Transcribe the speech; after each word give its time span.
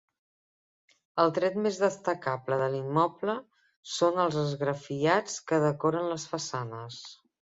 El 1.23 1.33
tret 1.33 1.57
més 1.65 1.75
destacable 1.81 2.57
de 2.61 2.69
l'immoble 2.75 3.35
són 3.97 4.17
els 4.23 4.39
esgrafiats 4.45 5.37
que 5.53 5.61
decoren 5.65 6.09
les 6.15 6.27
façanes. 6.33 6.99